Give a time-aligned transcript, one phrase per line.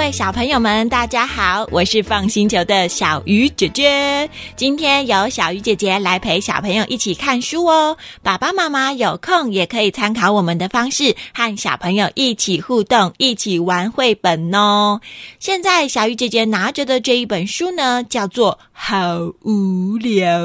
[0.00, 4.30] 各位小朋友们，大家好，我是放星球的小鱼姐姐。
[4.56, 7.94] 今天由小鱼姐姐来陪小朋友一起看书哦。
[8.22, 14.98] 爸爸妈妈有空也可以参考我们的方式，和小朋友一起互动，一起玩绘本哦。
[15.38, 20.40] 现在小鱼姐姐拿着的这一本书呢，叫做《好无聊》。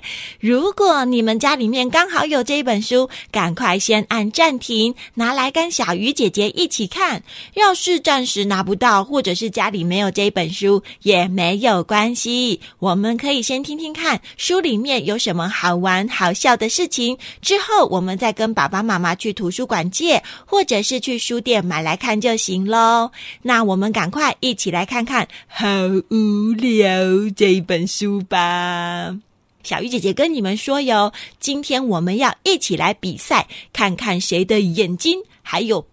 [0.40, 7.22] 如果你们家里面刚好有这一本书，赶快先按暂停，拿来跟小鱼姐姐一起看。
[7.54, 12.60] 要是暂时拿不到，或者是家里没有这本书，也没有关系。
[12.80, 23.12] 我们可以先听听看书里面有什么好玩、好笑的事情，之后我们再跟爸爸妈妈去图书馆借，或者是去书店买来看就行喽。
[23.42, 25.64] 那我们赶快一起来看看《好
[26.10, 27.02] 无聊》
[27.34, 29.16] 这一本书吧。
[29.62, 35.86] 小鱼姐姐跟你们说哟，今天我们要一起来比赛，看看谁的眼睛还有。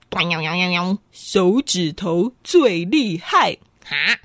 [1.14, 4.20] 手指头最厉害哈，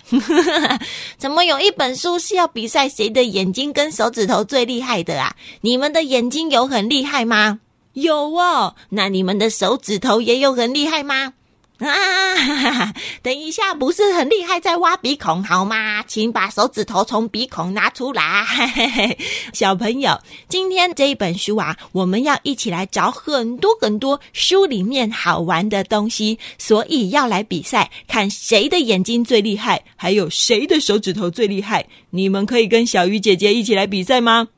[1.17, 5.37] 怎么有一本书是要比赛谁的眼睛跟手指头最厉害的啊？
[5.61, 7.61] 你们的眼睛有很厉害吗？
[7.93, 11.35] 有哦，那你们的手指头也有很厉害吗？
[11.79, 12.95] 啊！
[13.23, 16.03] 等一下，不是很厉害，在挖鼻孔好吗？
[16.07, 18.47] 请把手指头从鼻孔拿出来。
[19.53, 31.87] 小朋友，今天这一本书啊，我们要一起来找很多很多书里面好玩的东西，所以要来比赛，看谁的眼睛最厉害，还有谁的手指头最厉害。
[32.11, 34.49] 你们可以跟小鱼姐姐一起来比赛吗？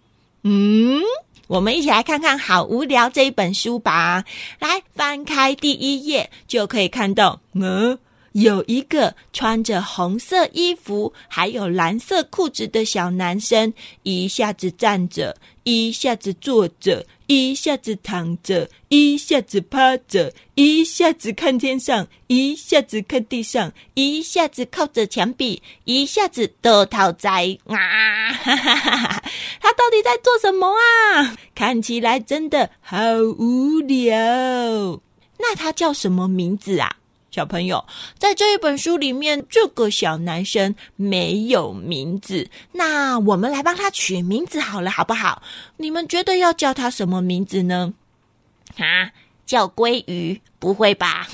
[0.44, 1.02] 嗯。
[1.48, 4.22] 我们一起来看看《好无聊》这一本书吧。
[4.58, 7.98] 来，翻开第一页，就可以看到，嗯，
[8.42, 13.72] 有一个穿着红色衣服，还有蓝色裤子的小男生，
[14.04, 17.04] 一下子站着，一下子坐着。
[17.26, 28.32] 一下子躺着，一下子趴着，一下子看天上，一下子看地上，一下子靠着墙壁，一下子都讨在啊！
[28.32, 29.22] 哈哈哈哈，
[29.60, 31.36] 他到底在做什么啊？
[31.54, 32.96] 看起来真的好
[33.38, 35.02] 无聊。
[35.38, 36.96] 那他叫什么名字啊？
[37.30, 37.84] 小朋友，
[38.16, 45.42] 在这一本书里面，这个小男生没有名字，那我们来帮他取名字好了，好不好？
[45.76, 47.92] 你们觉得要叫他什么名字呢？
[48.78, 49.12] 啊，
[49.44, 50.40] 叫鲑鱼？
[50.58, 51.28] 不会吧？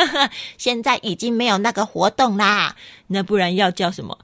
[0.56, 2.76] 现在已经没有那个活动啦。
[3.08, 4.18] 那不然要叫什么？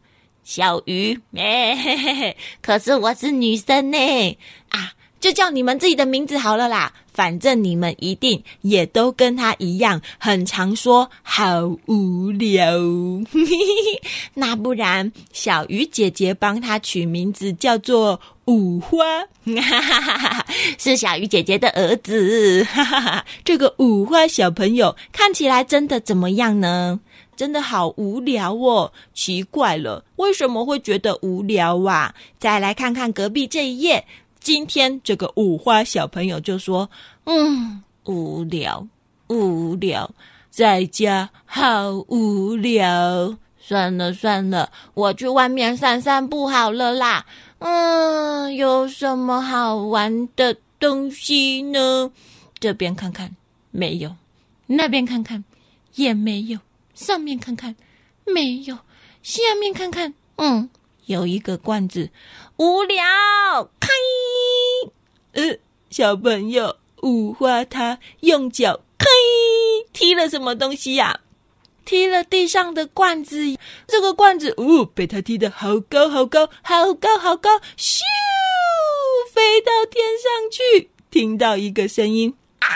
[0.45, 1.21] 小鱼？
[1.37, 4.39] 哎， 可是我是女生呢。
[4.71, 4.93] 啊，
[5.27, 6.93] 就叫你们自己的名字好了啦。
[7.13, 12.79] 反正你们一定也都跟他一样，很常说好无聊。
[14.35, 19.05] 那不然，小鱼姐姐帮他取名字叫做五花，
[20.79, 22.65] 是小鱼姐姐的儿子。
[23.45, 27.01] 这个五花小朋友看起来真的怎么样呢？
[27.35, 28.93] 真的好无聊哦！
[29.13, 32.15] 奇怪了，为什么会觉得无聊啊？
[32.39, 34.07] 再来看看隔壁这一页。
[34.47, 36.89] 今天这个五花小朋友就说
[37.27, 38.87] ：“嗯，无聊，
[39.27, 40.09] 无聊，
[40.51, 43.37] 在家好无聊。
[43.59, 47.27] 算了算了，我去外面散散步好了啦。
[47.59, 52.13] 嗯，有什么好玩的东西呢？
[52.61, 53.35] 这边看看，
[53.73, 54.11] 没有；
[54.67, 55.43] 那边看看，
[55.97, 56.61] 也没有；
[56.95, 57.75] 上面看看，
[58.25, 58.77] 没有；
[59.25, 60.71] 下面看看，嗯。”
[61.07, 62.11] 有一个罐子，
[62.59, 63.05] 无聊，
[63.79, 63.89] 开，
[65.33, 65.59] 呃，
[65.91, 69.07] 小朋友五花他用脚开
[69.93, 71.21] 踢了什么东西呀、啊？
[71.85, 73.57] 踢了地上的罐子，
[73.87, 78.01] 这个罐子，哦，被他踢得好高好高，好高好高，咻，
[79.33, 80.91] 飞到天上去。
[81.11, 82.69] 听到一个声音，啊，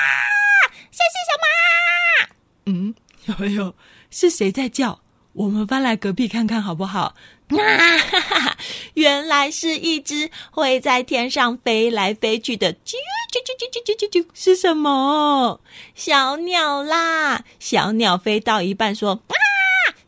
[0.91, 2.35] 谢谢小马。
[2.67, 2.95] 嗯，
[3.27, 3.75] 小朋友
[4.11, 5.01] 是谁在叫？
[5.33, 7.15] 我们翻来隔壁看看好不好？
[7.59, 8.57] 啊，哈哈哈，
[8.95, 12.95] 原来是一只会在天上飞来飞去的啾
[13.33, 15.61] 啾啾啾啾啾啾啾，是什么？
[15.95, 17.45] 小鸟啦！
[17.59, 19.35] 小鸟飞到一半说：“啊，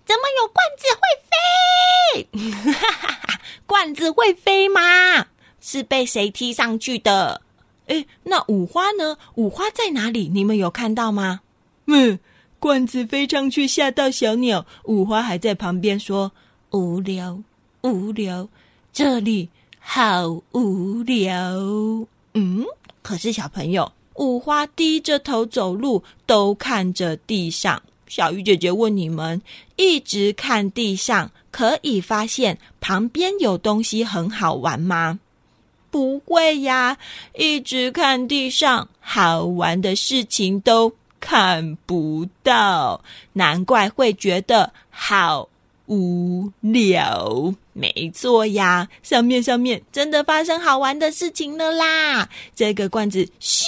[0.06, 1.32] 怎么有罐子会飞？”
[2.72, 5.26] 哈哈哈，罐子会飞吗？
[5.60, 7.42] 是被谁踢上去的？
[7.86, 9.18] 哎，那五花呢？
[9.34, 10.30] 五花在哪里？
[10.32, 11.40] 你们有看到吗？
[11.86, 12.20] 嗯，
[12.60, 16.30] 罐子飞上去吓到小鸟，五花还在旁边说。
[16.72, 17.38] 无聊，
[17.82, 18.48] 无聊，
[18.94, 21.30] 这里好无聊。
[22.32, 22.64] 嗯，
[23.02, 27.82] 可是小朋友，五花低着头走路，都看着地上。
[28.06, 29.42] 小鱼姐姐问你们：
[29.76, 35.20] 一直看地上，可以发现旁边有东西很好玩吗？
[35.90, 36.96] 不会呀，
[37.36, 43.04] 一直看地上，好玩的事情都看不到，
[43.34, 45.50] 难怪会觉得好
[45.86, 47.54] 无聊。
[47.72, 52.28] 没错呀，上面上面真的发生好玩的事情了啦！
[52.54, 53.64] 这个罐子咻，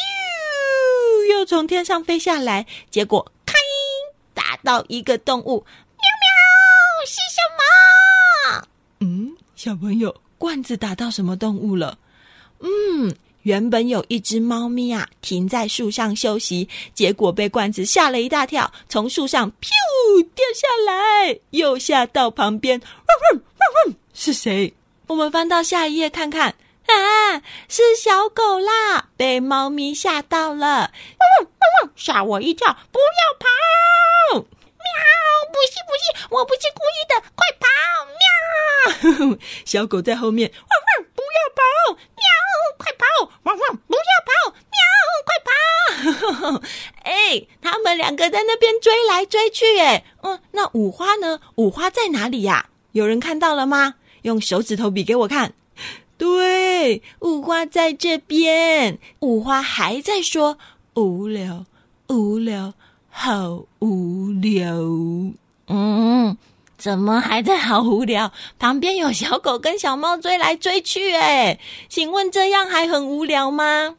[1.31, 3.55] 又从天上飞下来，结果开
[4.35, 7.41] 打到一个动物，喵喵，是什
[8.61, 8.69] 么？
[9.01, 11.99] 嗯，小朋友，罐子打到什么动物了？
[12.61, 13.15] 嗯。
[13.44, 19.69] 原本有一只猫咪啊，停在树上休息，结果被罐子吓了一大跳，从树上咻
[20.35, 22.81] 掉下来，又吓到旁边。
[22.81, 24.73] 汪汪汪汪，是谁？
[25.08, 26.56] 我们翻到下一页看看，
[26.87, 30.91] 啊，是小狗啦，被猫咪吓到了。
[31.19, 31.52] 汪汪汪
[31.82, 33.05] 汪，吓我一跳，不要
[33.38, 33.46] 跑！
[34.38, 34.43] 喵，
[35.52, 37.69] 不是不是，我不是故意的，快跑！
[39.29, 39.37] 喵，
[39.67, 41.62] 小狗在后面汪，不要跑！
[41.93, 42.25] 喵。
[42.76, 43.05] 快跑！
[43.44, 43.76] 汪汪！
[43.87, 44.31] 不要跑！
[47.02, 51.41] 哎，他们两个在那边追来追去，哎，嗯，那五花呢？
[51.56, 52.69] 五花在哪里呀？
[52.93, 53.94] 有人看到了吗？
[54.23, 55.55] 用手指头比给我看。
[56.17, 58.99] 对，五花在这边。
[59.20, 60.58] 五花还在说
[60.94, 61.67] ：“无聊，
[62.08, 62.75] 无聊，
[63.11, 64.76] 好无聊。”
[65.69, 66.37] 嗯。
[66.76, 68.31] 怎么还在好无聊？
[68.58, 71.58] 旁边有小狗跟小猫追来追去，哎，
[71.88, 73.96] 请问这样还很无聊吗？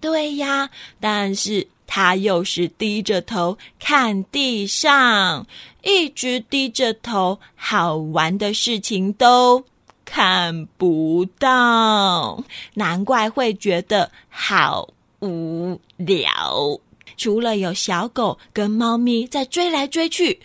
[0.00, 5.46] 对呀，但是他又是低着头看地上，
[5.82, 9.64] 一直低着头，好玩的事情都
[10.04, 12.42] 看不到，
[12.74, 14.88] 难怪会觉得好
[15.20, 16.80] 无聊。
[17.16, 20.40] 除了有小狗跟猫咪在追来追去。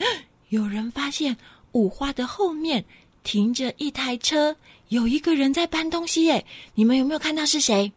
[0.49, 1.37] 有人发现
[1.73, 2.83] 五花的后面
[3.23, 4.55] 停着一台车，
[4.89, 6.45] 有一个人在搬东西耶！
[6.75, 7.91] 你们有没有看到是谁？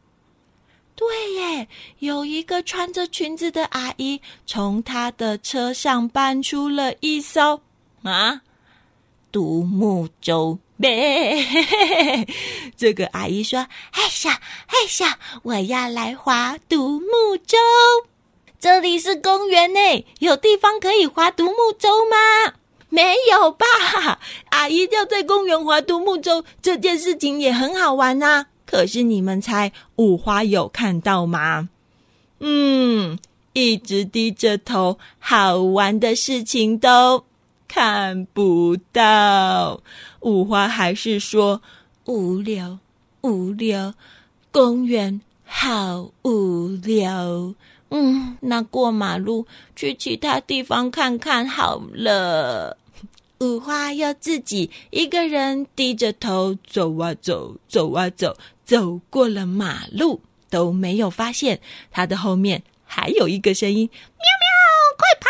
[0.97, 7.61] 对耶，有一个穿着裙子的阿姨从她的车上搬出了一艘
[8.03, 8.41] 啊
[9.31, 10.59] 独木舟。
[10.79, 11.43] 呗，
[12.77, 13.61] 这个阿姨说
[13.93, 17.57] ：“哎呀，哎呀，我要来划独木舟。”
[18.61, 22.55] 这里是公园呢，有地方可以划独木舟吗？
[22.91, 23.67] 没有吧？
[24.51, 28.47] 阿姨要在公园划独木舟，这件事情也很好玩呐。
[28.67, 31.69] 可是你们猜，五花有看到吗？
[32.41, 33.19] 嗯，
[33.53, 37.25] 一直低着头，好玩的事情都
[37.67, 39.81] 看不到。
[40.21, 41.63] 五花还是说
[42.05, 42.79] 无聊，
[43.23, 43.95] 无聊，
[44.51, 47.55] 公园好无聊。
[47.91, 49.47] 嗯，那过马路
[49.77, 52.77] 去其他地方看看好了。
[53.39, 58.37] 五花又自己一个人低着头走啊走，走啊走，
[58.67, 61.61] 走过了马路都没有发现
[61.93, 64.47] 它的后面还有一个声音：喵喵，
[64.99, 65.29] 快跑！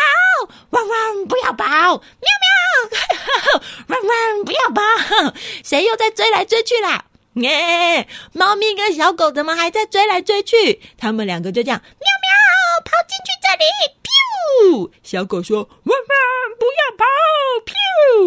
[0.71, 1.65] 汪汪，不要跑！
[1.65, 5.33] 喵喵，汪汪，不要跑！
[5.63, 7.05] 谁又在追来追去啦？
[7.35, 10.81] 哎，猫咪跟小狗怎么还在追来追去？
[10.97, 14.91] 他们两个就这样喵喵跑进去这里，咻！
[15.03, 17.05] 小狗说：“汪汪，不要跑！”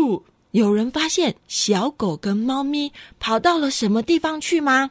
[0.07, 0.23] 咻！
[0.53, 4.91] 有人发现小狗跟猫咪跑到了什么地方去吗？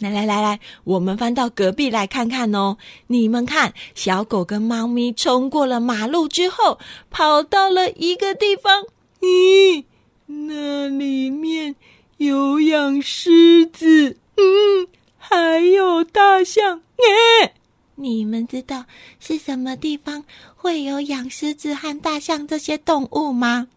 [0.00, 2.76] 来来来来，我们翻到隔壁来看看哦。
[3.08, 6.78] 你们看，小狗跟猫咪冲过了马路之后，
[7.10, 8.84] 跑到了一个地方。
[9.20, 9.84] 咦，
[10.26, 11.76] 那里面。
[12.18, 16.82] 有养狮子，嗯，还有大象。
[16.96, 17.54] 哎，
[17.94, 18.86] 你们知道
[19.20, 20.24] 是什么地方
[20.56, 23.68] 会有养狮子和大象这些动物吗？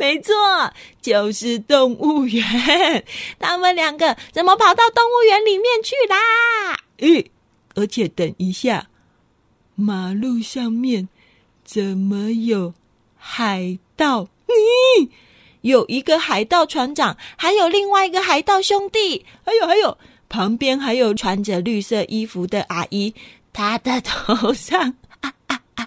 [0.00, 0.32] 没错，
[1.02, 2.42] 就是动物园。
[3.38, 6.78] 他们两个怎么跑到动物园里面去啦？
[7.00, 7.30] 诶，
[7.74, 8.88] 而且等一下，
[9.74, 11.10] 马路上面
[11.62, 12.72] 怎么有
[13.18, 14.28] 海盗？
[14.46, 15.10] 你。
[15.60, 19.98] 有一个海盗船长，还有另外一个海盗兄弟，还有还有，
[20.30, 23.14] 旁边还有穿着绿色衣服的阿姨，
[23.52, 25.86] 她的头上， 啊啊啊，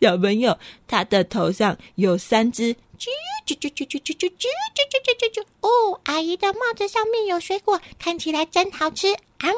[0.00, 3.06] 小朋友，她的头上有三只， 啾
[3.46, 9.48] 啾啾啾啾啾啾啾啾啾啾啾啾，哦，阿姨的帽子上面有水果，看起来真好吃，啊，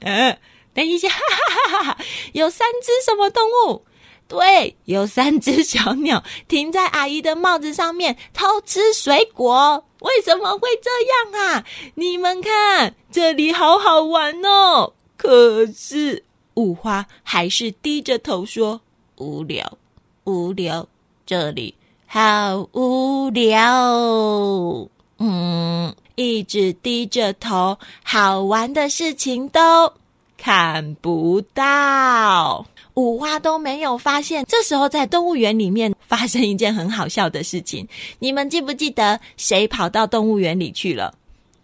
[0.00, 0.38] 嗯，
[0.74, 1.98] 等一下，哈哈哈哈，
[2.32, 3.84] 有三只什么动物？
[4.28, 10.90] 对，有三只小鸟停在阿姨的帽子上面偷吃水果，为什么会这
[11.36, 11.66] 样啊？
[11.96, 14.94] 你们看，这里好好玩哦。
[15.18, 16.24] 可是
[16.54, 18.80] 五花还是低着头说
[19.16, 19.76] ：“无聊，
[20.24, 20.88] 无聊，
[21.26, 21.74] 这里
[22.14, 29.90] 好无聊。”嗯，一直低着头，好玩的事情都
[30.36, 32.66] 看不到。
[32.92, 34.44] 五花都没有发现。
[34.46, 37.88] 这时候在动物园里面发生一件很好笑的事情，
[38.18, 41.14] 你们记不记得谁跑到动物园里去了？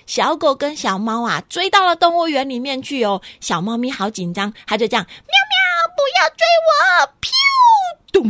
[0.06, 3.20] 小狗跟小猫啊，追到了动物园里面去哦。
[3.40, 5.60] 小猫咪好紧张，它就这样喵喵，
[5.94, 7.06] 不要追我！
[7.20, 7.30] 飘，
[8.10, 8.24] 咚，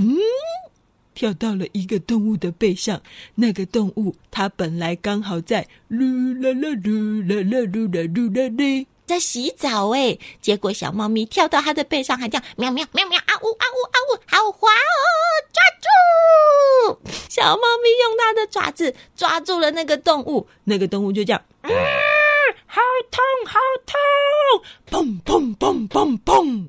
[1.18, 3.02] 跳到了一个动物的背上。
[3.34, 10.16] 那个动物它本来刚好在噜啦啦噜啦啦噜啦噜啦哩，在洗澡哎。
[10.40, 15.04] 结果小猫咪跳到它的背上，还这样喵喵喵喵啊呜啊呜啊呜，好滑哦！
[15.52, 16.98] 抓住！
[17.28, 21.42] 小猫咪用它的爪子抓住了那个动物，那个动物就这样。
[21.62, 21.70] 嗯，
[22.66, 24.62] 好痛，好痛！
[24.88, 26.68] 砰砰砰砰砰！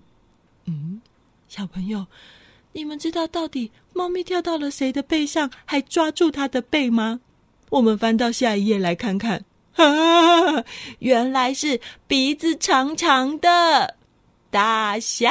[0.66, 1.02] 嗯，
[1.48, 2.08] 小朋友，
[2.74, 7.20] 你们知道到底猫咪跳到了谁的背上，还抓住它的背吗？
[7.70, 9.44] 我们翻到下一页来看看。
[9.76, 10.64] 啊，
[11.00, 13.98] 原来是鼻子长长的
[14.50, 15.28] 大象！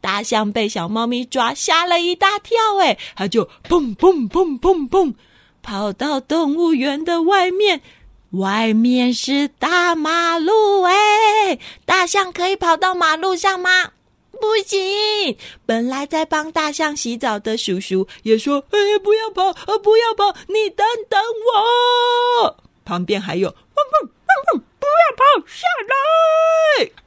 [0.00, 2.56] 大象被小猫咪抓，吓了一大跳。
[2.80, 5.12] 哎，它就砰砰砰砰砰。
[5.60, 7.82] 跑到动物园的外面，
[8.30, 11.58] 外面是大马路哎！
[11.84, 13.90] 大象可以跑到马路上吗？
[14.36, 15.36] 不行。
[15.64, 25.94] 本来在帮大象洗澡的叔叔也说：“哎，不要跑，呃，不要跑，你等等我。”旁边还有：“汪汪汪汪，不要跑，下来！”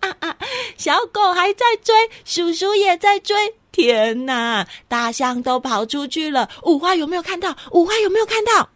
[0.01, 0.37] 啊啊，
[0.77, 1.95] 小狗还在追，
[2.25, 3.55] 叔叔也在追。
[3.71, 4.67] 天哪！
[4.87, 7.55] 大象都跑出去了，五花有没有看到？
[7.71, 8.69] 五花有没有看到？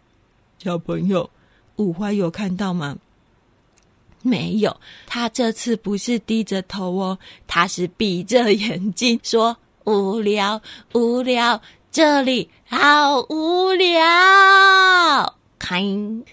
[0.58, 1.28] 小朋友，
[1.76, 2.96] 五花有看到吗？
[4.26, 4.74] 没有，
[5.06, 9.54] 他这次不是低着头哦，他是闭着眼睛说
[9.84, 10.62] ：“无聊，
[10.94, 11.60] 无聊，
[11.92, 15.82] 这里好无聊。”看，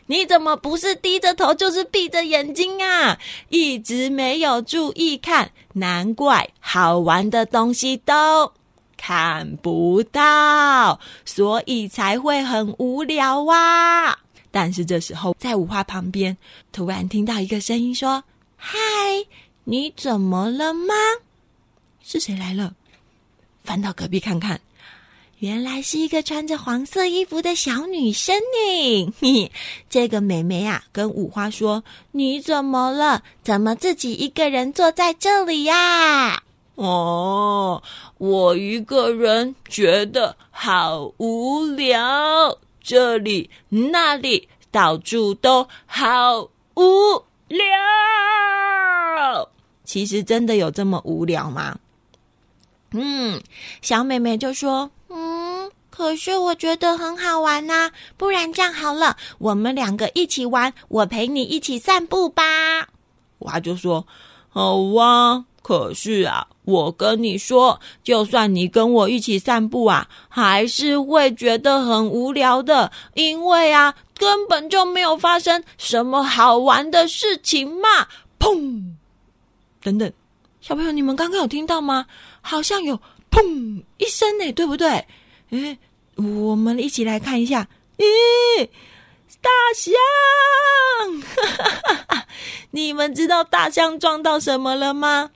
[0.08, 3.20] 你怎么不是低着头就是闭着眼睛啊？
[3.50, 8.54] 一直没有注意看，难怪好玩的东西都
[8.96, 14.20] 看不到，所以才会很无聊啊！
[14.52, 16.38] 但是这时候，在五花旁边，
[16.72, 18.24] 突然听到一个声音说
[18.58, 18.78] ：“嗨，
[19.64, 20.94] 你怎么了吗？”
[22.04, 22.76] 是谁来了？
[23.64, 24.60] 翻到隔壁看看。
[25.40, 29.14] 原来是一个穿着黄色衣服的小女生呢。
[29.20, 29.52] 嘿，
[29.90, 33.24] 这个美眉啊，跟五花说：“你怎么了？
[33.42, 36.44] 怎么自己一个人坐在这里呀？”
[36.76, 37.82] 哦，
[38.20, 47.68] 我一个人觉得好无聊，这里那里到处都好无聊。
[49.84, 51.78] 其实真的有这么无聊吗？
[52.92, 53.42] 嗯，
[53.82, 54.92] 小妹妹就说。
[55.10, 62.88] 嗯可是我觉得很好玩呐、啊，不然这样好了，我们两个一起玩，我陪你一起散步吧。
[63.40, 64.08] 娃就说
[64.54, 78.08] 好啊，可是啊，我跟你说，就算你跟我一起散步啊，还是会觉得很无聊的，因为啊，根本就没有发生什么好玩的事情嘛。
[78.38, 78.94] 砰！
[79.82, 80.12] 等等，
[80.60, 82.06] 小朋友，你们刚刚有听到吗？
[82.42, 83.00] 好像有
[83.32, 85.06] 砰一声呢，对不对？
[85.52, 85.78] 诶，
[86.16, 87.68] 我们一起来看一下。
[87.98, 88.68] 咦，
[89.42, 89.92] 大象！
[92.72, 95.32] 你们知道大象撞到什么了吗？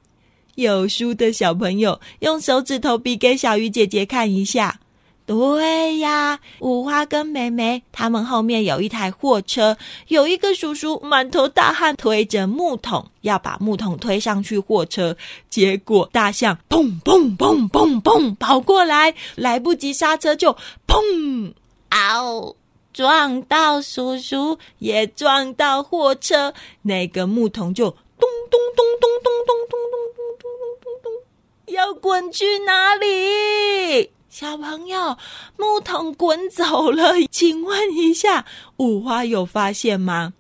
[0.55, 4.79] 有书的小朋友用手指头比给小鱼姐姐看一下。
[5.25, 9.75] 对呀，五花跟梅梅他们后面有一台货车，
[10.07, 15.17] 有一个叔叔满头大汗推着木桶，要把木桶推上去货车。
[15.49, 21.53] 结果大象砰砰砰砰砰跑过来，来不及刹车就砰，
[21.89, 22.55] 嗷，
[22.95, 34.11] 撞到叔叔，也撞到货车，那个木桶就咚咚咚咚咚咚咚咚咚咚咚咚咚，要滚去哪里？
[34.29, 35.17] 小朋友，
[35.57, 38.45] 木桶滚走了，请问一下，
[38.77, 40.33] 五花有发现吗？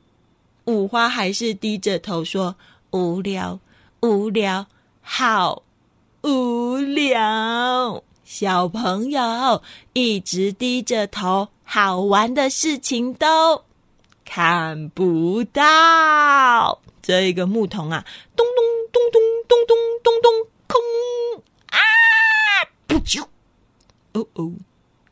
[0.63, 2.55] 五花还是低着头说
[2.91, 3.59] ：“无聊，
[3.99, 4.67] 无聊，
[5.01, 5.63] 好
[6.21, 13.63] 无聊。”小朋友一直低着头，好玩的事情都
[14.23, 16.79] 看不到。
[17.01, 18.05] 这个木桶啊，
[18.35, 20.31] 咚咚咚咚咚咚咚咚，
[20.67, 21.77] 空啊！
[22.87, 23.23] 不就。
[24.13, 24.53] 哦哦，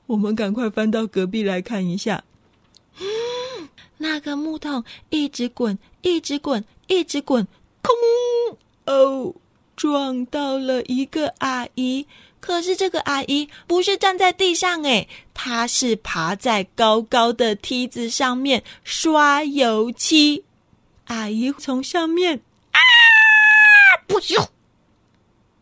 [0.08, 2.24] 我们赶快翻到隔壁来看一下。
[3.00, 7.46] 嗯， 那个木桶一直滚，一直滚，一直滚，
[7.82, 7.94] 空
[8.86, 9.36] 哦，
[9.76, 12.08] 撞到了一个阿姨。
[12.46, 20.44] 可是这个阿姨不是站在地上诶，她是爬在高高的梯子上面刷油漆。
[21.06, 22.42] 阿姨从上面
[22.74, 22.80] 啊，
[24.06, 24.38] 不行，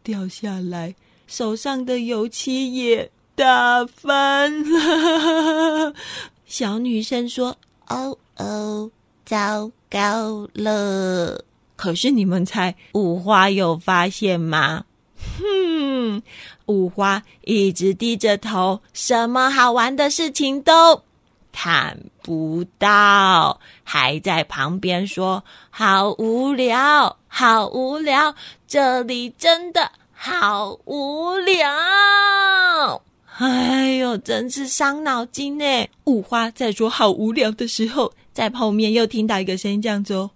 [0.02, 0.96] 掉下来，
[1.28, 5.94] 手上的油漆也打翻了。
[6.48, 7.56] 小女生说
[7.90, 8.90] ：“哦哦，
[9.24, 11.46] 糟糕了！”
[11.78, 14.86] 可是你们猜，五花有发现吗？
[15.38, 16.22] 哼，
[16.68, 21.04] 五花一直低着头，什么好玩的事情都
[21.52, 28.34] 看不到，还在旁边说：“好无聊，好无聊，
[28.68, 33.02] 这里真的好无聊。”
[33.38, 35.66] 哎呦，真是伤脑筋呢！
[36.04, 40.30] 五花在说“好无聊”的时候，在后面又听到一个声音这样子哦：“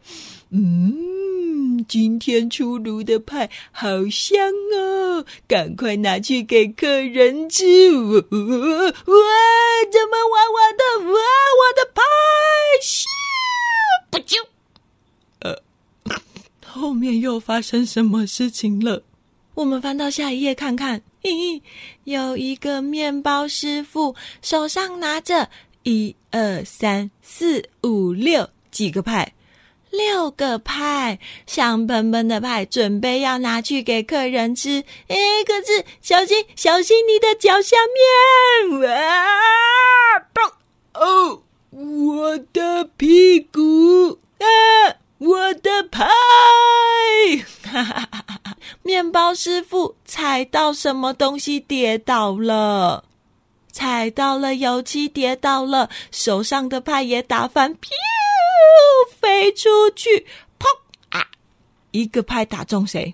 [0.55, 0.95] 嗯。”
[1.87, 7.63] 今天出炉的派好香哦，赶快拿去给客人吃！
[8.01, 8.31] 哇，怎
[10.09, 10.83] 么玩我的？
[11.11, 12.01] 哇，我的派！
[12.81, 13.03] 咻，
[14.09, 14.41] 不就？
[15.41, 15.55] 呃，
[16.65, 19.03] 后面又发生什么事情了？
[19.53, 21.01] 我们翻到下一页看看。
[21.21, 21.61] 嘿嘿，
[22.05, 25.49] 有一个面包师傅手上拿着
[25.83, 29.33] 一二三四五六几个派。
[29.97, 34.83] 六个派，香喷喷的派，准备要拿去给客人吃。
[35.07, 37.77] 哎，可是小心，小心你的脚下
[38.71, 38.89] 面！
[38.91, 40.51] 啊，砰！
[40.93, 44.19] 哦，我的屁股！
[44.39, 44.45] 啊，
[45.17, 46.05] 我的派！
[47.63, 48.57] 哈哈哈哈！
[48.83, 53.03] 面包师傅踩到什么东西跌倒了，
[53.71, 57.89] 踩到了油漆，跌倒了，手上的派也打翻，屁！
[59.19, 60.25] 飞出去，
[60.59, 60.65] 砰！
[61.09, 61.27] 啊，
[61.91, 63.13] 一个派打中谁？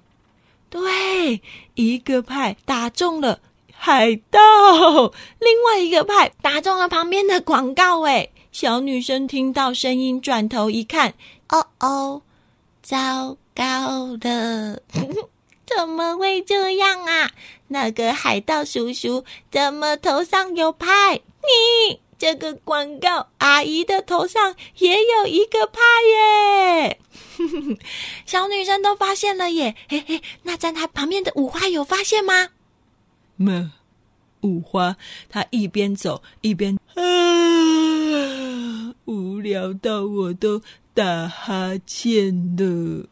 [0.69, 1.41] 对，
[1.75, 3.41] 一个派打中了
[3.74, 4.39] 海盗，
[5.39, 8.01] 另外一个派打中了旁边的广告。
[8.03, 11.13] 哎，小女生听到声音，转头一看，
[11.50, 12.21] 哦哦，
[12.81, 14.82] 糟糕了，
[15.67, 17.32] 怎么会这样啊？
[17.67, 21.21] 那个海盗叔叔怎么头上有派？
[21.89, 21.99] 你。
[22.21, 25.81] 这个广告阿姨的头上也有一个派
[26.84, 26.99] 耶，
[28.27, 32.49] 小女生都发现了耶，嘿嘿，那站她旁边的五花有发现吗？
[33.38, 33.71] 没，
[34.41, 34.97] 五花
[35.29, 37.01] 她一边走一边啊，
[39.05, 40.62] 无聊到我都
[40.93, 43.07] 打哈欠了。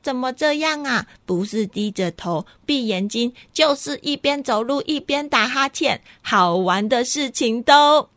[0.00, 1.06] 怎么这样啊？
[1.26, 8.08] 不是低着头闭眼睛，就是一边走路一边打哈欠，好玩的事情都。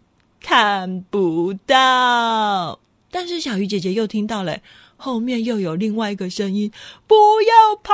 [0.41, 2.80] 看不到，
[3.12, 4.60] 但是小鱼姐姐又听到了，
[4.97, 6.71] 后面又有另外一个声音
[7.06, 7.93] ：“不要跑！”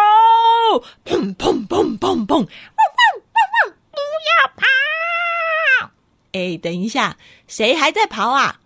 [1.05, 2.35] 砰砰砰砰砰！
[2.35, 3.73] 汪汪汪汪！
[3.91, 5.91] 不要跑！
[6.33, 8.59] 哎，等一下，谁还在跑啊？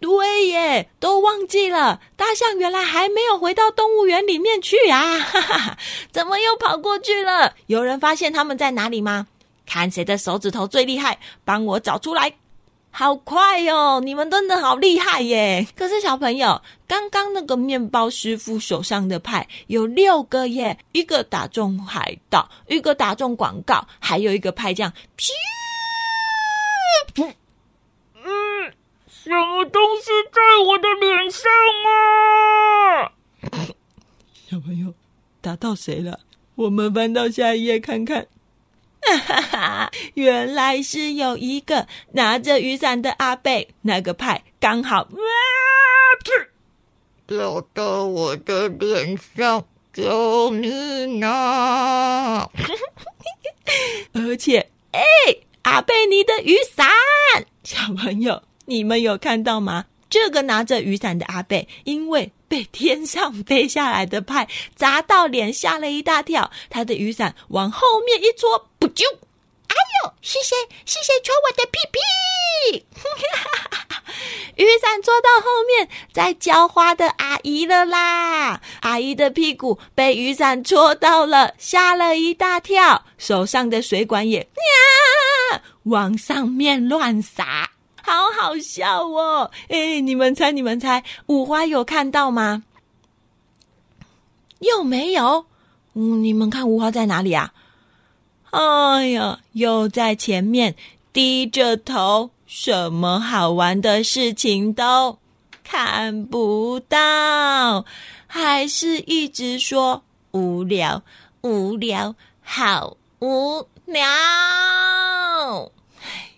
[0.00, 5.18] 对耶，都忘记了，大象原来还没有回到动物园里面去啊！
[5.18, 5.78] 哈哈，
[6.10, 7.54] 怎么又跑过去了？
[7.66, 9.26] 有人发现他们在哪里吗？
[9.66, 12.34] 看谁的手指头最厉害，帮我找出来。
[12.96, 14.00] 好快哦！
[14.04, 15.66] 你们真的好厉害耶！
[15.74, 25.32] 可是小朋友，刚刚那个面包师傅手上的派有六个耶，一个打中海盗，一个打中广告，还有一个派这样，噗！
[28.14, 28.72] 嗯，
[29.08, 31.50] 什么东西在我的脸上
[31.90, 33.10] 啊？
[34.48, 34.94] 小朋友，
[35.40, 36.20] 打到谁了？
[36.54, 38.28] 我们翻到下一页看看。
[39.04, 45.18] 哈哈，原来是有一个拿着雨伞的阿贝，那个派刚好哇，
[47.26, 52.48] 掉到我的脸上，救命啊！
[54.12, 55.00] 而且，哎，
[55.62, 56.86] 阿贝，你的雨伞，
[57.62, 59.86] 小朋友，你们有看到吗？
[60.10, 66.52] 这个拿着雨伞的阿贝，因为被天上飞下来的派砸到脸，吓了一大跳。
[66.70, 69.04] 他的雨伞往后面一戳，不就！
[69.66, 70.54] 哎呦，是谁？
[70.86, 72.86] 是谁戳我的屁屁？
[74.56, 78.60] 雨伞戳到后面，在浇花的阿姨了啦！
[78.82, 87.72] 阿姨的屁股被雨伞戳到了，吓了一大跳，手上的水管也呀往上面乱洒。
[88.00, 89.50] 好好笑哦！
[89.68, 92.62] 哎，你们猜，你们猜，五花有看到吗？
[94.60, 95.46] 又没有。
[95.94, 97.52] 嗯，你们看五花在哪里啊？
[98.54, 100.76] 哎呀，又在前面
[101.12, 105.18] 低着头，什么好玩的事情都
[105.64, 107.84] 看不到，
[108.28, 111.02] 还是一直说无聊，
[111.40, 115.72] 无聊，好无聊。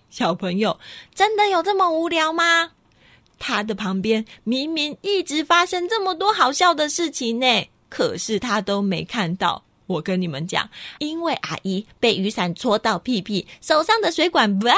[0.09, 0.81] 小朋友，
[1.15, 2.71] 真的有这么无聊吗？
[3.39, 9.66] 他的旁边明明一直发生这么多好笑的事情呢，可是他都没看到。
[9.87, 10.69] 我跟你们讲，
[10.99, 14.75] 因为阿姨被雨伞戳到屁屁，手上的水管哇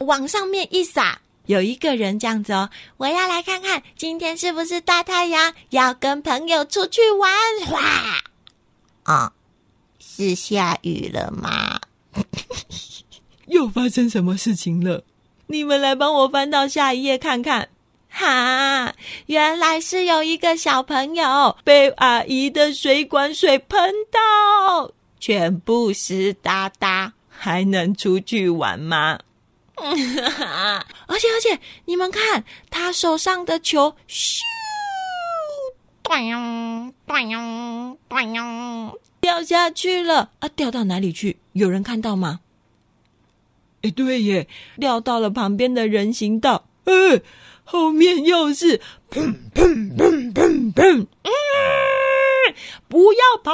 [0.00, 7.32] 往上面一洒，有一个人这样子哦，我要来看看今天是不是大太阳，要跟朋友出去玩。
[7.72, 8.22] 哇
[9.04, 9.32] 啊，
[9.98, 11.80] 是下雨了吗？
[13.46, 15.04] 又发生什么事情了？
[15.48, 17.68] 你们来帮我翻到下一页看看。
[18.10, 18.94] 哈，
[19.26, 29.20] 原来是有一个小朋友被阿姨的水管水喷到，全部湿哒哒，还能出去玩吗？
[29.80, 34.40] 而且而且，你们看他手上的球，咻，
[36.02, 40.48] 断哟断哟断哟，掉下去了啊！
[40.48, 41.38] 掉到哪里去？
[41.52, 42.40] 有人看到吗？
[43.82, 44.46] 哎，对耶，
[44.78, 46.66] 掉到了旁边的人行道。
[46.84, 47.20] 呃。
[47.70, 48.78] 后面又是
[49.12, 51.06] 砰砰砰砰砰！
[51.22, 51.30] 嗯，
[52.88, 53.52] 不要跑！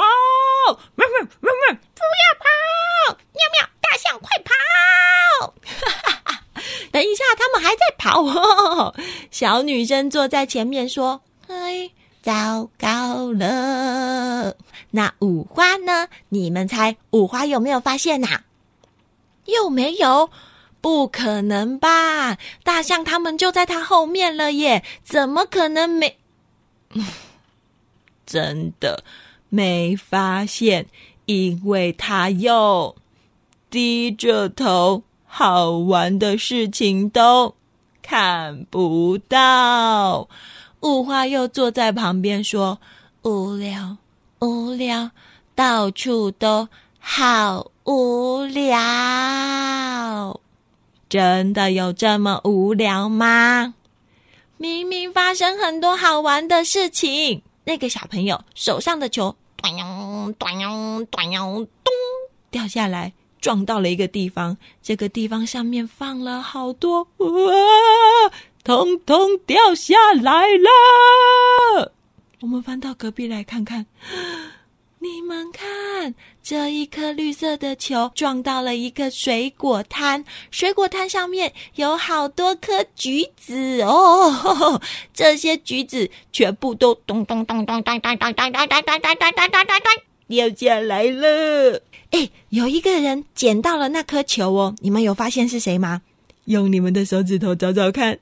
[0.69, 1.77] 汪汪汪汪！
[1.93, 3.15] 不要跑！
[3.31, 3.69] 喵喵！
[3.79, 5.53] 大象快跑！
[5.85, 6.41] 哈哈！
[6.91, 8.95] 等一下，他们还在跑哦。
[9.29, 11.91] 小女生坐在前面说：“哎，
[12.23, 14.55] 糟糕了！
[14.89, 16.07] 那五花呢？
[16.29, 18.41] 你们猜五花有没有发现呐？
[19.45, 20.31] 又没有。”
[20.87, 22.37] 不可能吧！
[22.63, 26.17] 大象他们就在他后面了耶，怎么可能没？
[28.25, 29.03] 真的
[29.49, 30.85] 没发现，
[31.25, 32.95] 因为他又
[33.69, 37.55] 低着头，好玩的事情都
[38.01, 40.29] 看不到。
[40.79, 42.79] 五花又坐在旁边说
[43.23, 43.97] ：“无聊，
[44.39, 45.11] 无聊，
[45.53, 49.56] 到处都好无聊。”
[51.09, 53.75] 真的有这么无聊吗？
[54.57, 57.43] 明明发生很多好玩的事情。
[57.65, 61.93] 那个小朋友手上的球，断哟断哟断哟，咚，
[62.49, 64.57] 掉下来，撞到了一个地方。
[64.81, 67.27] 这个地方上面放了好多，哇，
[68.63, 71.93] 通通掉下来了。
[72.41, 73.85] 我们翻到隔壁来看看。
[74.99, 76.15] 你们看，
[76.49, 84.81] 这一颗绿色的球撞到了一个水果摊，水果摊上面有好多颗橘子哦，呵呵，
[85.13, 91.81] 这些橘子全部都咚咚咚咚咚咚咚咚咚咚咚咚咚咚咚咚掉下来了。
[92.11, 96.01] 哎，有一个人捡到了那颗球哦，你们有发现是谁吗？
[96.45, 98.19] 用你们的手指头找找看，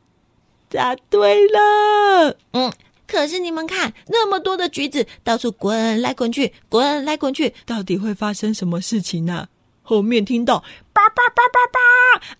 [0.71, 2.37] 答对了。
[2.53, 2.73] 嗯。
[3.07, 9.47] 可是你们看，那么多的橘子到处滚来滚去，滚来滚去，到底会发生什么事情呢？
[9.81, 11.79] 后面听到叭叭叭叭叭，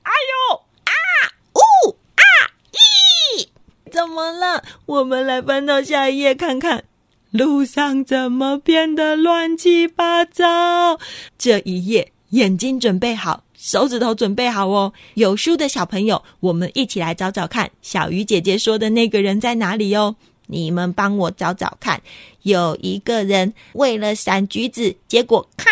[0.01, 0.91] 哎呦啊
[1.54, 2.23] 呜啊
[2.71, 3.47] 咦，
[3.91, 4.63] 怎么了？
[4.88, 6.86] 我们来翻到下一页看看，
[7.30, 10.99] 路上怎么变得乱七八糟？
[11.38, 14.91] 这一页眼睛准备好，手指头准备好哦。
[15.13, 20.15] 有书的小朋友，我们一起来找找看，小鱼姐姐说的那个人在哪里哦。
[20.47, 22.01] 你们帮我找找看，
[22.43, 25.71] 有一个人为了闪橘子，结果开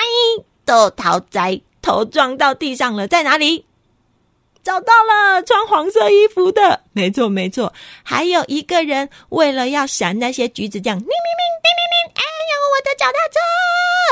[0.66, 3.66] 都逃灾，头撞到地上了，在哪里？
[4.64, 7.74] 找到了，穿黄色衣服的，没错没错。
[8.02, 13.18] 还有一个人为了要闪那些橘子，这样，叮叮叮叮叮叮，哎呦，我的脚踏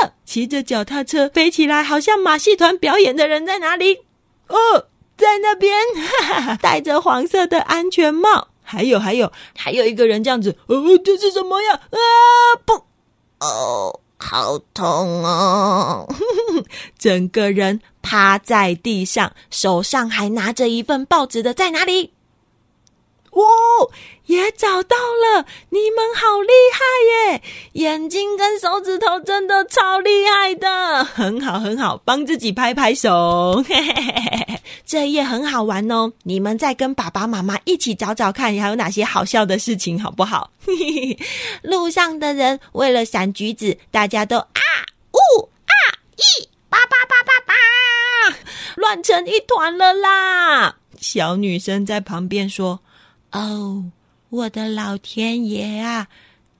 [0.06, 0.12] 车！
[0.26, 4.00] 骑着脚踏车飞起来，好像马戏团表演的人在哪里？
[4.48, 5.74] 哦，在那边，
[6.20, 8.48] 哈哈，戴着黄色的安全帽。
[8.72, 11.74] 还有还有还有一个人这样子，哦，这是什么呀？
[11.74, 11.98] 啊，
[12.64, 12.72] 不，
[13.44, 16.08] 哦，好痛哦！
[16.96, 22.14] 整个人趴在地上，手上还拿着一份报纸的，在哪里？
[23.32, 23.44] 哇，
[24.26, 25.46] 也找到了！
[25.70, 27.42] 你们好厉害耶！
[27.72, 33.64] 眼睛跟手指头真的超厉害的，很好很好，帮自己拍拍手。
[33.66, 34.02] 嘿嘿嘿
[34.48, 40.50] 嘿，这页很好玩哦，你们再跟爸爸妈妈一起找找看，还有哪些好笑的事情，好不好？
[40.66, 41.18] 嘿嘿嘿，
[41.62, 44.60] 路上的人为了闪橘子，大家都啊
[45.12, 45.72] 呜啊
[46.16, 47.54] 咦，叭叭叭叭叭，
[48.76, 50.76] 乱成一团了啦！
[51.00, 52.80] 小女生在旁边说。
[53.32, 53.90] 哦，
[54.30, 56.08] 我的老天爷啊！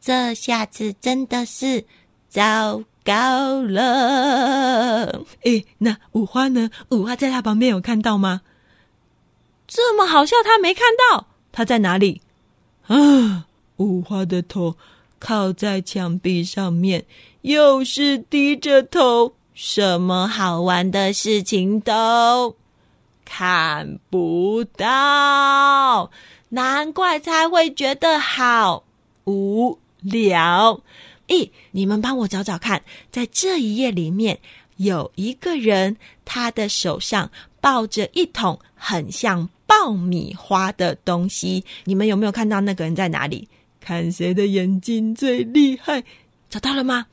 [0.00, 1.84] 这下子真的是
[2.28, 5.24] 糟糕了。
[5.44, 6.70] 诶，那五花呢？
[6.90, 8.40] 五花在他旁边有看到吗？
[9.68, 11.28] 这么好笑，他没看到。
[11.52, 12.20] 他在哪里？
[12.88, 13.46] 啊！
[13.76, 14.76] 五花的头
[15.18, 17.04] 靠在墙壁上面，
[17.42, 22.56] 又是低着头，什么好玩的事情都
[23.24, 26.10] 看不到。
[26.54, 28.84] 难怪才会觉得好
[29.24, 30.82] 无聊。
[31.28, 34.38] 咦，你们帮我找找看，在这一页里面
[34.76, 37.30] 有一个人，他的手上
[37.62, 41.64] 抱着一桶很像爆米花的东西。
[41.84, 43.48] 你们有没有看到那个人在哪里？
[43.80, 46.04] 看谁的眼睛最厉害？
[46.50, 47.06] 找到了吗？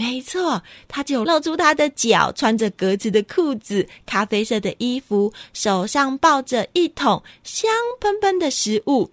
[0.00, 7.68] 没错，他就露出他的脚，穿着格子的裤子，咖啡色的衣服，手上抱着一桶香
[8.00, 9.10] 喷喷的食物。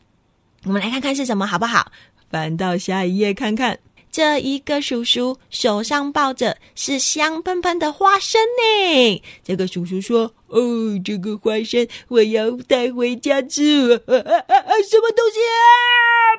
[0.64, 1.92] 我们来看看是什么，好不好？
[2.30, 3.80] 翻到下一页看看，
[4.12, 9.24] 这一个叔叔手上抱着是香喷喷的花生呢。
[9.44, 10.62] 这个叔叔说：“哦，
[11.04, 13.92] 这个花生我要带回家吃。
[14.06, 15.58] 啊啊啊啊，什么东西啊？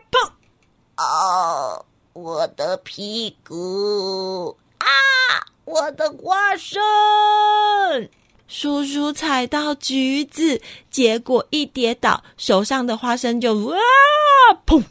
[0.08, 1.02] 砰！
[1.02, 1.84] 哦。”
[2.16, 4.88] 我的屁股啊！
[5.66, 6.80] 我的花生，
[8.48, 13.76] 叔叔踩到橘子，结果一跌倒，手上的花生就哇
[14.64, 14.82] 砰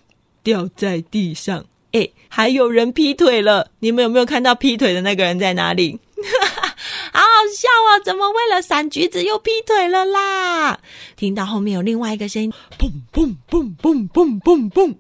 [0.44, 1.66] 掉在地上。
[1.94, 3.72] 哎，还有人劈腿了！
[3.80, 6.00] 你们有没有看到劈腿的那个人在哪里？
[7.12, 7.98] 好好笑啊！
[8.06, 10.80] 怎么为了闪橘子又劈腿了啦？
[11.16, 14.96] 听到后面有另外一个声音，砰砰砰砰砰砰砰，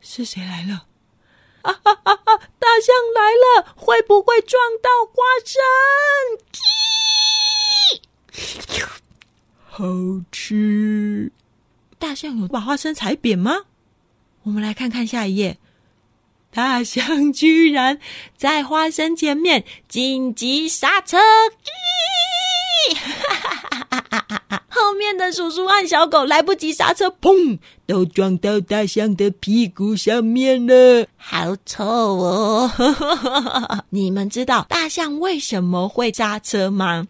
[0.00, 0.84] 是谁来了？
[1.62, 2.36] 啊啊啊啊！
[2.58, 5.60] 大象来了，会不会撞到花生？
[9.68, 9.84] 好
[10.30, 11.30] 吃！
[11.98, 13.64] 大象有把花生踩扁吗？
[14.44, 15.58] 我们来看看下一页。
[16.52, 18.00] 大象居然
[18.36, 21.18] 在花生前面紧急刹车！
[24.50, 24.62] 哈哈哈哈哈哈哈！
[24.68, 32.70] 后面的叔叔和小狗来不及刹车，砰，都撞到大象的屁股上面了，好臭哦！
[33.90, 37.06] 你们知道大象为什么会刹车吗？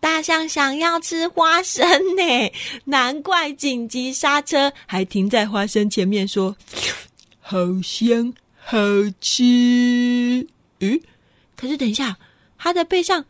[0.00, 2.52] 大象想要吃花生呢，
[2.86, 6.56] 难怪紧急刹车，还停在花生前面说
[7.40, 8.78] ：“好香，好
[9.20, 10.46] 吃。”
[10.80, 11.00] 嗯，
[11.54, 12.16] 可是等一下，
[12.58, 13.24] 它的背上。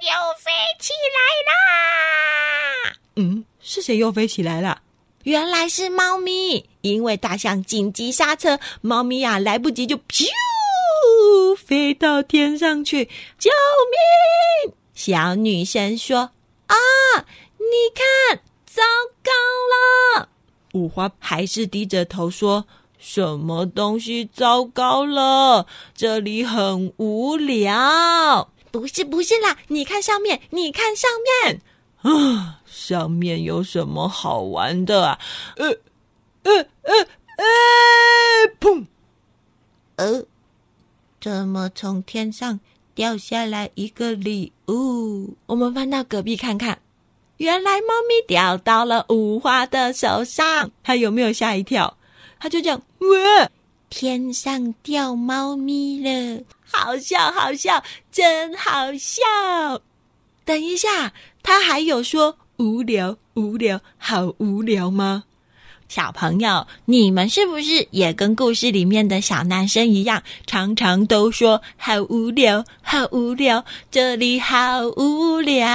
[0.00, 0.14] 又
[0.48, 1.18] 飞起来
[1.52, 2.96] 啦！
[3.16, 4.80] 嗯，是谁又飞起来了？
[5.24, 10.24] 原来是猫咪，因为大象紧急刹车，猫咪呀、啊、来不及就咻
[11.54, 13.50] 飞到天上去，救
[14.64, 14.72] 命！
[14.94, 16.30] 小女生说
[16.68, 16.76] ：“啊，
[17.58, 18.82] 你看，糟
[19.22, 19.30] 糕
[20.16, 20.30] 了！”
[20.72, 22.64] 五花还是低着头说
[22.98, 25.66] ：“什么东西糟糕了？
[25.94, 31.10] 这里很无聊。”不是不是啦，你看上面，你看上
[31.42, 31.60] 面
[32.02, 35.18] 啊，上面有什么好玩的啊？
[35.56, 35.66] 呃
[36.44, 36.52] 呃
[36.82, 36.94] 呃
[37.36, 37.44] 呃，
[38.60, 38.86] 砰！
[39.96, 40.24] 呃，
[41.20, 42.60] 怎么从天上
[42.94, 45.36] 掉下来一个礼物？
[45.46, 46.80] 我们翻到隔壁看看，
[47.38, 51.96] 原来猫咪掉到了五花的手上，它有没有吓一跳？
[52.38, 53.50] 它就这样，哇！
[53.90, 56.42] 天上掉猫咪了。
[56.70, 59.80] 好笑，好笑，真好笑！
[60.44, 65.24] 等一下，他还有说无聊，无聊，好无聊吗？
[65.88, 75.66] 小朋友，你们是不是也跟故事里面的小男生一样，常常都说好无聊，好无聊，这里好无聊？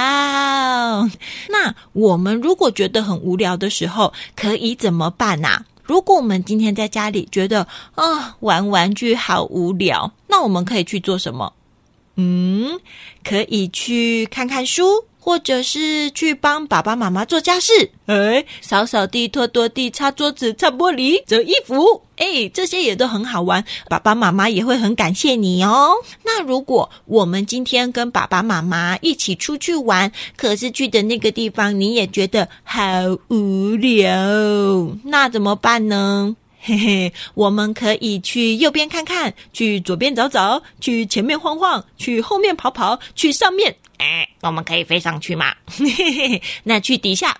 [1.50, 5.64] 那我们如果觉得很无聊的时候，可以怎么办呢、啊？
[5.84, 11.52] 如果我们今天在家里觉得啊，玩玩具好无聊，那我们可以去做什么？
[12.16, 12.80] 嗯，
[13.22, 15.04] 可以去看看书。
[15.24, 17.72] 或者是去帮爸爸妈妈做家事，
[18.04, 25.92] 哎，扫扫地、拖拖地、擦桌子、擦玻璃、折衣服，哎，这些也都很好玩，爸爸妈妈也会很感谢你哦。
[26.24, 32.78] 那如果我们今天跟爸爸妈妈一起出去玩，可是去的那个地方你也觉得好
[33.28, 34.10] 无聊，
[35.04, 36.36] 那怎么办呢？
[36.66, 43.76] 嘿嘿，我们可以去右边看看，去左边找找，去前面晃晃，去后面跑跑，去上面。
[44.04, 45.54] 哎，我们可以飞上去吗？
[45.66, 47.34] 嘿嘿，那去底下，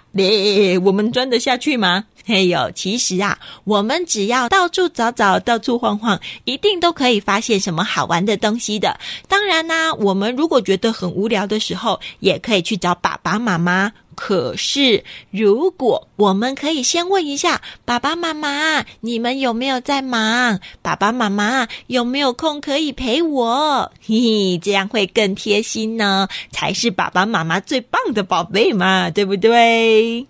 [0.82, 2.06] 我们钻得下去吗？
[2.26, 8.98] 嘿呦，其实啊，我们只要到处找找，到处晃晃，一定都可以发现什么好玩的东西的。
[9.28, 13.92] 当然呢，我们如果觉得很无聊的时候，也可以去找爸爸妈妈。
[14.16, 20.60] 可是，如果我们可以先问一下爸爸妈妈，你们有没有在忙？
[20.82, 23.90] 爸爸妈妈有没有空可以陪我？
[24.06, 30.24] 嘿嘿，这样会更贴心呢，才是爸爸妈妈最棒的宝贝嘛，对不对？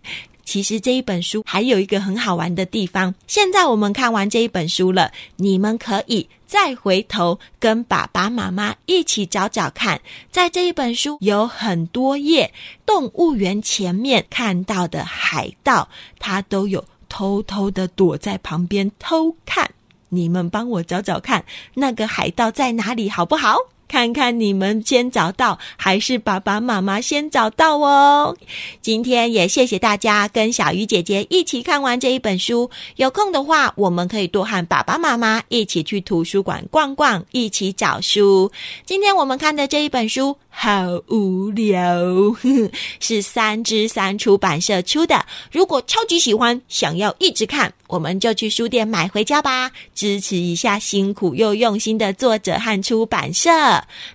[0.44, 3.14] 其实这一本书还有一个很好玩的地方。
[3.26, 12.52] 现在我们看完这一本书了，你们可以再回头跟爸爸妈妈一起找找看，在这一本书有很多页，
[12.86, 19.70] 动物园前面看到的海盗，它都有偷偷的躲在旁边偷看。
[20.10, 23.56] 你们帮我找找看，那个海盗在哪里，好不好？
[23.94, 28.36] 看看你们先找到，还是爸爸妈妈先找到哦。
[28.82, 32.68] 今天也谢谢大家跟小鱼姐姐一起看完这一本书。
[32.96, 38.50] 有空的话，我们可以多和爸爸妈妈一起去图书馆逛逛，一起找书。
[38.84, 42.00] 今天我们看的这一本书好无聊，
[43.00, 45.26] 是三之三出版社出的。
[45.50, 53.50] 如果超级喜欢，想要一直看，我们就去书店买回家吧，支持一下辛苦又用心的作者和出版社。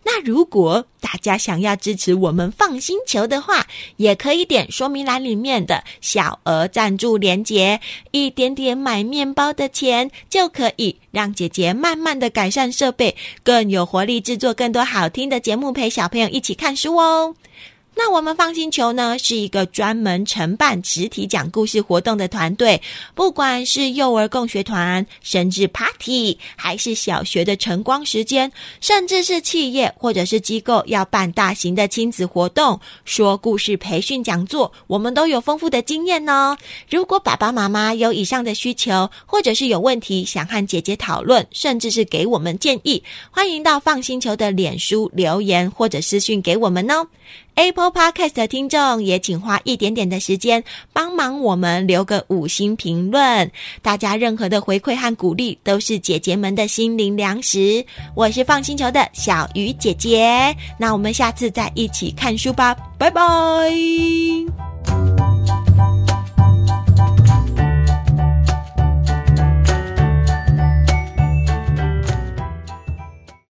[0.03, 7.79] 那如果大家想要支持我们 FUN 星球的话，也可以点说明栏里面的小额赞助连接，
[8.11, 17.35] 一点点买面包的钱，就可以让姐姐慢慢的改善设备，更有活力制作更多好听的节目，陪小朋友一起看书哦。
[17.95, 22.81] 那我们放心球呢，是一个专门承办实体讲故事活动的团队。
[23.13, 28.49] 不管是幼儿共学团、生日 party，还是小学的晨光时间，
[28.79, 36.57] 甚至是企业或者是机构要办大型的亲子活动、说故事培训讲座，我们都有丰富的经验哦。
[36.89, 47.05] 如果爸爸妈妈有以上的需求，或者是有问题想和姐姐讨论，甚至是给我们建议，欢迎到放心球的脸书留言或者私讯给我们哦。
[47.59, 53.51] Apple Podcast 的听众也请花一点点的时间帮忙我们留个五星评论。
[53.81, 57.85] 大家任何的回馈和鼓励都是姐姐们的心灵粮食。
[58.15, 63.21] 我是 FUN 星球的小鱼姐姐，那我们下次再一起看书吧，拜拜。